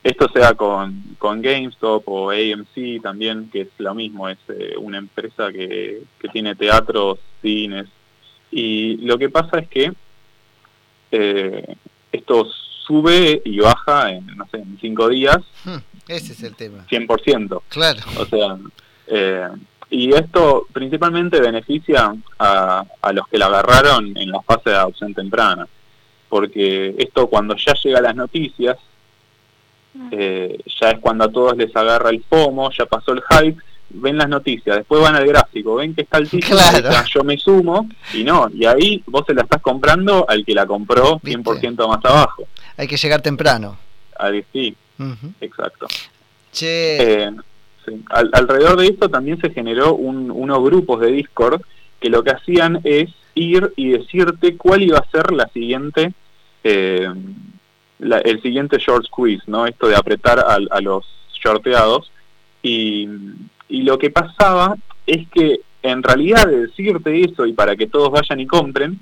esto 0.03 0.27
sea 0.33 0.55
con, 0.55 1.15
con 1.19 1.41
GameStop 1.41 2.03
o 2.07 2.31
AMC 2.31 3.01
también, 3.03 3.49
que 3.51 3.61
es 3.61 3.69
lo 3.77 3.93
mismo, 3.93 4.27
es 4.27 4.39
eh, 4.49 4.73
una 4.77 4.97
empresa 4.97 5.51
que, 5.51 6.01
que 6.19 6.27
tiene 6.29 6.55
teatros, 6.55 7.19
cines. 7.41 7.85
Y 8.51 8.97
lo 9.05 9.17
que 9.17 9.29
pasa 9.29 9.59
es 9.59 9.67
que 9.67 9.93
estos 12.11 12.62
sube 12.85 13.41
y 13.45 13.59
baja 13.59 14.11
en, 14.11 14.27
no 14.35 14.47
sé, 14.51 14.57
en 14.57 14.77
cinco 14.79 15.09
días. 15.09 15.37
Hmm, 15.63 15.77
ese 16.07 16.33
es 16.33 16.43
el 16.43 16.55
tema. 16.55 16.85
100%. 16.89 17.61
Claro. 17.69 18.01
O 18.19 18.25
sea, 18.25 18.57
eh, 19.07 19.47
y 19.89 20.13
esto 20.13 20.67
principalmente 20.73 21.39
beneficia 21.39 22.13
a, 22.39 22.83
a 23.01 23.13
los 23.13 23.27
que 23.27 23.37
la 23.37 23.45
agarraron 23.47 24.17
en 24.17 24.31
la 24.31 24.41
fase 24.41 24.71
de 24.71 24.75
adopción 24.75 25.13
temprana. 25.13 25.67
Porque 26.29 26.95
esto 26.97 27.27
cuando 27.27 27.55
ya 27.55 27.73
llega 27.75 27.99
a 27.99 28.01
las 28.01 28.15
noticias, 28.15 28.77
eh, 30.11 30.59
ya 30.79 30.91
es 30.91 30.99
cuando 30.99 31.25
a 31.25 31.31
todos 31.31 31.55
les 31.55 31.75
agarra 31.75 32.09
el 32.09 32.23
FOMO, 32.23 32.71
ya 32.71 32.85
pasó 32.85 33.11
el 33.11 33.21
hype, 33.21 33.61
ven 33.89 34.17
las 34.17 34.27
noticias, 34.27 34.77
después 34.77 35.01
van 35.01 35.15
al 35.15 35.27
gráfico, 35.27 35.75
ven 35.75 35.93
que 35.93 36.01
está 36.01 36.17
el 36.17 36.29
título, 36.29 36.59
yo 37.13 37.23
me 37.23 37.37
sumo, 37.37 37.87
y 38.13 38.23
no, 38.23 38.49
y 38.51 38.65
ahí 38.65 39.03
vos 39.05 39.23
se 39.27 39.35
la 39.35 39.43
estás 39.43 39.61
comprando 39.61 40.25
al 40.27 40.43
que 40.43 40.55
la 40.55 40.65
compró 40.65 41.19
100% 41.19 41.87
más 41.87 42.03
abajo. 42.03 42.47
Hay 42.77 42.87
que 42.87 42.97
llegar 42.97 43.21
temprano. 43.21 43.77
Ahí 44.17 44.43
sí, 44.51 44.75
exacto. 45.41 45.87
Eh, 46.99 47.31
alrededor 48.09 48.77
de 48.77 48.87
esto 48.87 49.09
también 49.09 49.39
se 49.41 49.49
generó 49.49 49.95
unos 49.95 50.63
grupos 50.63 51.01
de 51.01 51.11
Discord 51.11 51.61
que 51.99 52.09
lo 52.09 52.23
que 52.23 52.31
hacían 52.31 52.79
es 52.83 53.09
ir 53.35 53.73
y 53.75 53.89
decirte 53.89 54.57
cuál 54.57 54.83
iba 54.83 54.99
a 54.99 55.09
ser 55.09 55.31
la 55.31 55.47
siguiente, 55.49 56.13
eh, 56.63 57.07
el 57.99 58.41
siguiente 58.41 58.77
short 58.77 59.05
squeeze, 59.05 59.43
¿no? 59.47 59.65
Esto 59.65 59.87
de 59.87 59.95
apretar 59.95 60.39
a, 60.39 60.57
a 60.69 60.81
los 60.81 61.05
shorteados. 61.33 62.11
Y, 62.61 63.07
y 63.67 63.81
lo 63.81 63.97
que 63.97 64.09
pasaba 64.09 64.75
es 65.07 65.27
que 65.29 65.61
en 65.81 66.01
realidad 66.01 66.47
de 66.47 66.67
decirte 66.67 67.23
eso 67.23 67.45
y 67.45 67.53
para 67.53 67.75
que 67.75 67.87
todos 67.87 68.09
vayan 68.09 68.39
y 68.39 68.47
compren, 68.47 68.99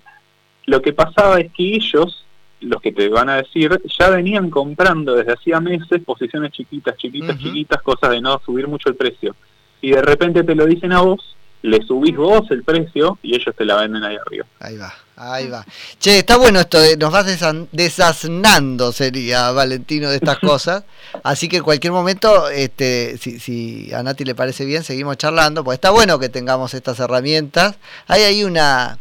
lo 0.65 0.81
que 0.81 0.93
pasaba 0.93 1.39
es 1.39 1.51
que 1.51 1.75
ellos, 1.75 2.25
los 2.61 2.81
que 2.81 2.91
te 2.91 3.09
van 3.09 3.29
a 3.29 3.37
decir, 3.37 3.81
ya 3.99 4.09
venían 4.09 4.49
comprando 4.49 5.15
desde 5.15 5.33
hacía 5.33 5.59
meses 5.59 6.01
posiciones 6.05 6.51
chiquitas, 6.51 6.95
chiquitas, 6.97 7.37
chiquitas, 7.37 7.81
cosas 7.81 8.11
de 8.11 8.21
no 8.21 8.39
subir 8.45 8.67
mucho 8.67 8.89
el 8.89 8.95
precio. 8.95 9.35
Y 9.81 9.91
de 9.91 10.01
repente 10.01 10.43
te 10.43 10.55
lo 10.55 10.65
dicen 10.65 10.91
a 10.91 11.01
vos 11.01 11.35
le 11.63 11.81
subís 11.85 12.15
vos 12.15 12.49
el 12.49 12.63
precio 12.63 13.19
y 13.21 13.35
ellos 13.35 13.55
te 13.55 13.65
la 13.65 13.75
venden 13.75 14.03
ahí 14.03 14.15
arriba. 14.15 14.45
Ahí 14.59 14.77
va, 14.77 14.93
ahí 15.15 15.47
va. 15.47 15.65
Che, 15.99 16.19
está 16.19 16.37
bueno 16.37 16.59
esto, 16.59 16.79
de, 16.79 16.97
nos 16.97 17.11
vas 17.11 17.25
desasnando, 17.71 18.91
sería 18.91 19.51
Valentino, 19.51 20.09
de 20.09 20.15
estas 20.15 20.39
cosas. 20.39 20.83
Así 21.23 21.47
que 21.47 21.57
en 21.57 21.63
cualquier 21.63 21.93
momento, 21.93 22.49
este, 22.49 23.17
si, 23.17 23.39
si 23.39 23.93
a 23.93 24.01
Nati 24.01 24.25
le 24.25 24.35
parece 24.35 24.65
bien, 24.65 24.83
seguimos 24.83 25.17
charlando, 25.17 25.63
pues 25.63 25.75
está 25.75 25.91
bueno 25.91 26.17
que 26.17 26.29
tengamos 26.29 26.73
estas 26.73 26.99
herramientas. 26.99 27.77
Hay 28.07 28.23
ahí 28.23 28.43
una, 28.43 28.97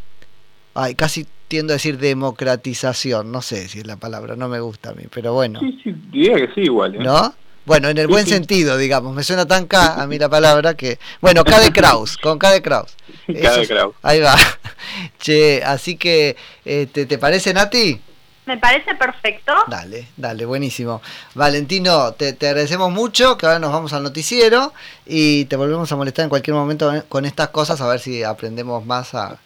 ay, 0.74 0.94
casi 0.94 1.26
tiendo 1.50 1.72
a 1.72 1.74
decir 1.74 1.98
democratización, 1.98 3.32
no 3.32 3.42
sé 3.42 3.66
si 3.66 3.80
es 3.80 3.86
la 3.86 3.96
palabra, 3.96 4.36
no 4.36 4.48
me 4.48 4.60
gusta 4.60 4.90
a 4.90 4.94
mí, 4.94 5.02
pero 5.12 5.32
bueno. 5.32 5.58
Sí, 5.58 5.80
sí, 5.82 5.94
diría 6.12 6.36
que 6.36 6.54
sí 6.54 6.60
igual. 6.60 6.94
¿eh? 6.94 6.98
¿No? 7.00 7.34
Bueno, 7.66 7.88
en 7.88 7.98
el 7.98 8.06
buen 8.06 8.24
sentido, 8.24 8.76
digamos, 8.76 9.12
me 9.16 9.24
suena 9.24 9.46
tan 9.46 9.66
K 9.66 10.00
a 10.00 10.06
mí 10.06 10.16
la 10.16 10.28
palabra 10.28 10.74
que... 10.74 11.00
Bueno, 11.20 11.42
K 11.42 11.58
de 11.58 11.72
Kraus, 11.72 12.16
con 12.18 12.38
K 12.38 12.52
de 12.52 12.62
Kraus. 12.62 12.94
K 13.26 13.56
de 13.56 13.66
Kraus. 13.66 13.96
Ahí 14.00 14.20
va. 14.20 14.36
Che, 15.18 15.60
así 15.64 15.96
que, 15.96 16.36
este, 16.64 17.06
¿te 17.06 17.18
parece, 17.18 17.52
Nati? 17.52 18.00
Me 18.46 18.56
parece 18.56 18.94
perfecto. 18.94 19.52
Dale, 19.66 20.06
dale, 20.16 20.46
buenísimo. 20.46 21.02
Valentino, 21.34 22.12
te, 22.12 22.32
te, 22.32 22.46
agradecemos 22.46 22.92
mucho, 22.92 23.36
que 23.36 23.46
ahora 23.46 23.58
nos 23.58 23.72
vamos 23.72 23.92
al 23.92 24.04
noticiero 24.04 24.72
y 25.04 25.46
te 25.46 25.56
volvemos 25.56 25.90
a 25.90 25.96
molestar 25.96 26.22
en 26.22 26.28
cualquier 26.28 26.54
momento 26.54 26.92
con 27.08 27.24
estas 27.24 27.48
cosas, 27.48 27.80
a 27.80 27.88
ver 27.88 27.98
si 27.98 28.22
aprendemos 28.22 28.86
más 28.86 29.14
a... 29.16 29.40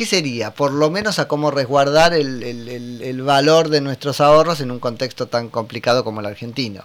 ¿Qué 0.00 0.06
sería? 0.06 0.50
Por 0.54 0.72
lo 0.72 0.88
menos 0.90 1.18
a 1.18 1.28
cómo 1.28 1.50
resguardar 1.50 2.14
el, 2.14 2.42
el, 2.42 3.02
el 3.02 3.20
valor 3.20 3.68
de 3.68 3.82
nuestros 3.82 4.22
ahorros 4.22 4.62
en 4.62 4.70
un 4.70 4.78
contexto 4.78 5.26
tan 5.26 5.50
complicado 5.50 6.04
como 6.04 6.20
el 6.20 6.26
argentino. 6.26 6.84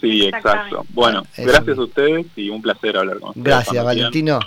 Sí, 0.00 0.24
exacto. 0.24 0.86
Bueno, 0.94 1.24
gracias 1.36 1.76
a 1.76 1.82
ustedes 1.82 2.24
y 2.36 2.48
un 2.48 2.62
placer 2.62 2.96
hablar 2.96 3.18
con 3.18 3.28
ustedes. 3.28 3.44
Gracias, 3.44 3.84
Valentino. 3.84 4.40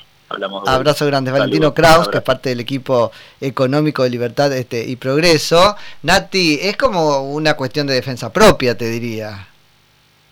Abrazo 0.66 1.06
grande. 1.06 1.30
Valentino 1.30 1.76
Kraus, 1.76 2.08
que 2.08 2.18
es 2.18 2.24
parte 2.24 2.50
del 2.50 2.60
equipo 2.60 3.12
económico 3.40 4.02
de 4.02 4.10
Libertad 4.10 4.52
este, 4.52 4.84
y 4.84 4.96
Progreso. 4.96 5.76
Nati, 6.02 6.58
es 6.60 6.76
como 6.76 7.20
una 7.20 7.54
cuestión 7.54 7.86
de 7.86 7.94
defensa 7.94 8.34
propia, 8.34 8.76
te 8.76 8.90
diría. 8.90 9.48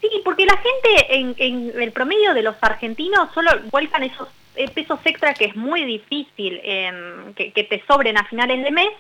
Sí, 0.02 0.10
porque 0.24 0.48
la 0.48 0.58
gente 0.58 1.16
en, 1.20 1.36
en 1.38 1.80
el 1.80 1.92
promedio 1.92 2.34
de 2.34 2.42
los 2.42 2.56
argentinos 2.62 3.30
solo 3.36 3.52
vuelcan 3.70 4.02
esos 4.02 4.28
pesos 4.74 5.00
extra 5.06 5.34
que 5.34 5.46
es 5.46 5.56
muy 5.56 5.84
difícil 5.86 6.60
em, 6.64 7.34
que, 7.34 7.52
te 7.52 7.84
sobren 7.88 8.18
a 8.18 8.26
finales 8.26 8.64
de 8.64 8.72
mes, 8.72 8.92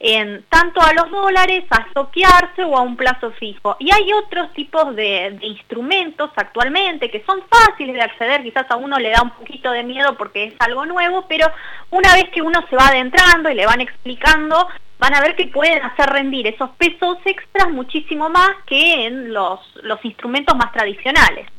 en 0.00 0.44
tanto 0.48 0.80
a 0.80 0.92
los 0.92 1.10
dólares, 1.10 1.64
a 1.70 1.86
soquearse 1.94 2.64
o 2.64 2.76
a 2.76 2.82
un 2.82 2.96
plazo 2.96 3.30
fijo. 3.32 3.76
Y 3.78 3.92
hay 3.92 4.12
otros 4.12 4.52
tipos 4.52 4.94
de, 4.96 5.38
instrumentos 5.42 6.30
actualmente 6.36 7.10
que 7.10 7.24
son 7.24 7.42
fáciles 7.48 7.94
de 7.94 8.02
acceder, 8.02 8.42
quizás 8.42 8.70
a 8.70 8.76
uno 8.76 8.98
le 8.98 9.10
da 9.10 9.22
un 9.22 9.30
poquito 9.30 9.70
de 9.70 9.82
miedo 9.82 10.16
porque 10.16 10.44
es 10.44 10.54
algo 10.58 10.86
nuevo, 10.86 11.26
pero 11.28 11.46
una 11.90 12.14
vez 12.14 12.28
que 12.30 12.42
uno 12.42 12.60
se 12.68 12.76
va 12.76 12.88
adentrando 12.88 13.50
y 13.50 13.54
le 13.54 13.66
van 13.66 13.80
explicando, 13.80 14.68
van 14.98 15.14
a 15.14 15.20
ver 15.20 15.36
que 15.36 15.46
pueden 15.46 15.82
hacer 15.82 16.06
rendir 16.06 16.46
esos 16.46 16.70
pesos 16.70 17.18
extras 17.24 17.70
muchísimo 17.70 18.28
más 18.28 18.50
que 18.66 19.06
en 19.06 19.32
los 19.32 19.60
instrumentos 20.02 20.56
más 20.56 20.72
tradicionales. 20.72 21.53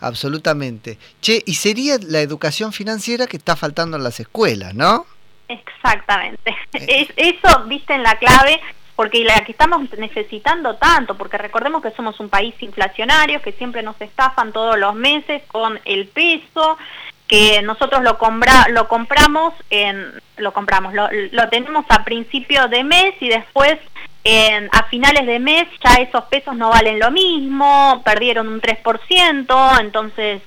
Absolutamente. 0.00 0.98
Che, 1.20 1.42
y 1.44 1.54
sería 1.54 1.96
la 2.00 2.20
educación 2.20 2.72
financiera 2.72 3.26
que 3.26 3.36
está 3.36 3.56
faltando 3.56 3.96
en 3.96 4.04
las 4.04 4.20
escuelas, 4.20 4.74
¿no? 4.74 5.06
Exactamente. 5.48 6.50
Eh. 6.72 7.08
Es, 7.16 7.34
eso, 7.36 7.64
viste, 7.64 7.94
en 7.94 8.02
la 8.02 8.16
clave, 8.16 8.60
porque 8.94 9.24
la 9.24 9.44
que 9.44 9.52
estamos 9.52 9.80
necesitando 9.98 10.76
tanto, 10.76 11.16
porque 11.16 11.38
recordemos 11.38 11.82
que 11.82 11.90
somos 11.92 12.20
un 12.20 12.28
país 12.28 12.54
inflacionario, 12.60 13.40
que 13.42 13.52
siempre 13.52 13.82
nos 13.82 14.00
estafan 14.00 14.52
todos 14.52 14.78
los 14.78 14.94
meses 14.94 15.42
con 15.48 15.80
el 15.84 16.08
peso, 16.08 16.78
que 17.26 17.60
nosotros 17.62 18.02
lo, 18.02 18.18
compra, 18.18 18.68
lo 18.70 18.88
compramos, 18.88 19.54
en, 19.70 20.12
lo 20.36 20.52
compramos, 20.52 20.94
lo, 20.94 21.08
lo 21.10 21.48
tenemos 21.48 21.84
a 21.90 22.04
principio 22.04 22.68
de 22.68 22.84
mes 22.84 23.14
y 23.20 23.28
después 23.28 23.78
a 24.24 24.82
finales 24.90 25.26
de 25.26 25.38
mes 25.38 25.66
ya 25.82 25.94
esos 25.94 26.24
pesos 26.24 26.54
no 26.54 26.68
valen 26.68 26.98
lo 26.98 27.10
mismo, 27.10 28.02
perdieron 28.04 28.48
un 28.48 28.60
3%, 28.60 29.80
entonces 29.80 30.42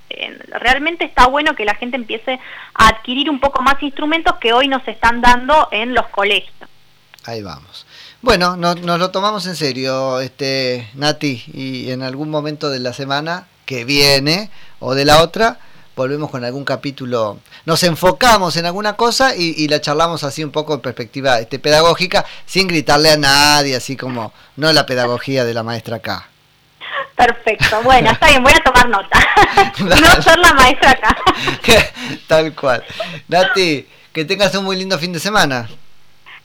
realmente 0.60 1.06
está 1.06 1.28
bueno 1.28 1.56
que 1.56 1.66
la 1.66 1.74
gente 1.76 1.96
empiece 1.96 2.40
a 2.76 2.90
adquirir 2.90 3.30
un 3.30 3.40
poco 3.40 3.64
más 3.64 3.82
instrumentos 3.82 4.36
que 4.38 4.54
hoy 4.54 4.68
nos 4.68 4.88
están 4.88 5.22
dando 5.22 5.68
en 5.72 5.96
los 5.96 6.08
colegios. 6.08 6.54
Ahí 7.26 7.42
vamos. 7.42 7.86
Bueno, 8.22 8.56
nos 8.56 8.78
lo 8.82 9.10
tomamos 9.10 9.48
en 9.48 9.56
serio, 9.56 10.20
este 10.20 10.88
Nati, 10.94 11.44
y 11.52 11.90
en 11.90 12.04
algún 12.04 12.30
momento 12.30 12.70
de 12.70 12.80
la 12.80 12.94
semana 12.94 13.48
que 13.66 13.84
viene 13.84 14.52
o 14.80 14.94
de 14.94 15.06
la 15.06 15.24
otra, 15.24 15.58
volvemos 15.96 16.30
con 16.30 16.44
algún 16.44 16.64
capítulo, 16.64 17.40
nos 17.66 17.84
enfocamos 17.84 18.56
en 18.58 18.66
alguna 18.66 18.94
cosa 18.94 19.36
y, 19.36 19.68
la 19.68 19.82
charlamos 19.82 20.24
así 20.24 20.44
un 20.44 20.52
poco 20.52 20.74
en 20.74 20.82
perspectiva 20.82 21.40
este, 21.40 21.60
pedagógica, 21.60 22.26
sin 22.46 22.68
gritarle 22.68 23.12
a 23.12 23.18
nadie, 23.18 23.76
así 23.76 23.96
como 23.96 24.34
no 24.56 24.72
la 24.74 24.86
pedagogía 24.86 25.46
de 25.46 25.54
la 25.54 25.64
maestra 25.64 25.98
acá. 25.98 26.28
Perfecto, 27.16 27.82
bueno, 27.84 28.12
está 28.12 28.28
bien, 28.30 28.42
voy 28.42 28.54
a 28.54 28.64
tomar 28.64 28.90
nota. 28.90 29.20
no 29.80 30.22
ser 30.22 30.40
la 30.40 30.54
maestra 30.54 30.92
acá. 30.92 31.18
Tal 32.28 32.56
cual. 32.56 32.84
Nati, 33.28 33.88
que 34.12 34.26
tengas 34.26 34.56
un 34.56 34.66
muy 34.66 34.76
lindo 34.76 34.98
fin 34.98 35.14
de 35.14 35.20
semana. 35.20 35.70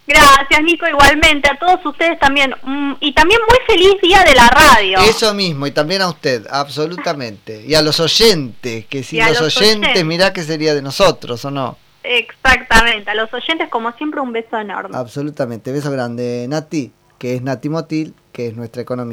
Gracias, 0.06 0.62
Nico, 0.62 0.86
igualmente. 0.86 1.50
A 1.50 1.58
todos 1.58 1.84
ustedes 1.84 2.18
también. 2.18 2.54
Mm, 2.62 2.94
y 3.00 3.12
también 3.12 3.40
muy 3.48 3.58
feliz 3.66 4.00
día 4.00 4.22
de 4.22 4.34
la 4.34 4.48
radio. 4.48 4.98
Eso 5.00 5.34
mismo, 5.34 5.66
y 5.66 5.72
también 5.72 6.02
a 6.02 6.08
usted, 6.08 6.46
absolutamente. 6.50 7.64
Y 7.66 7.74
a 7.74 7.82
los 7.82 7.98
oyentes, 7.98 8.86
que 8.86 9.02
si 9.02 9.20
los, 9.20 9.40
oyentes, 9.40 10.04
mirá 10.04 10.32
que 10.32 10.42
sería 10.42 10.74
de 10.74 10.82
nosotros, 10.82 11.44
¿o 11.44 11.50
no? 11.50 11.76
Exactamente, 12.04 13.10
a 13.10 13.14
los 13.14 13.32
oyentes, 13.34 13.68
como 13.68 13.92
siempre, 13.92 14.20
un 14.20 14.32
beso 14.32 14.56
enorme. 14.58 14.96
Absolutamente, 14.96 15.72
beso 15.72 15.90
grande. 15.90 16.46
Nati, 16.48 16.92
que 17.18 17.34
es 17.34 17.42
Nati 17.42 17.68
Motil, 17.68 18.14
que 18.32 18.48
es 18.48 18.54
nuestra 18.54 18.82
economía. 18.82 19.04